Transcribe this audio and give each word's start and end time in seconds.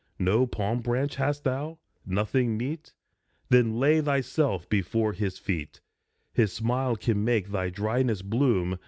No 0.17 0.47
palm 0.47 0.79
branch 0.81 1.17
hast 1.17 1.43
thou? 1.43 1.77
Nothing 2.07 2.57
meet? 2.57 2.91
Then 3.49 3.77
lay 3.79 4.01
thyself 4.01 4.67
before 4.67 5.13
his 5.13 5.37
feet. 5.37 5.79
His 6.33 6.51
smile 6.51 6.95
can 6.95 7.23
make 7.23 7.49
thy 7.51 7.69
dryness 7.69 8.23
bloom. 8.23 8.79